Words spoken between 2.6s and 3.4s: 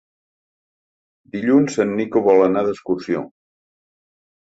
d'excursió.